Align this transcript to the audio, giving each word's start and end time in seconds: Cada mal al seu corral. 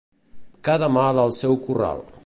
Cada 0.69 0.89
mal 0.95 1.23
al 1.25 1.37
seu 1.43 1.59
corral. 1.69 2.05